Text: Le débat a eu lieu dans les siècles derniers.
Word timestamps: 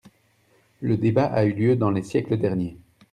Le 0.79 0.97
débat 0.97 1.25
a 1.27 1.43
eu 1.45 1.53
lieu 1.53 1.75
dans 1.75 1.91
les 1.91 2.01
siècles 2.01 2.39
derniers. 2.39 2.75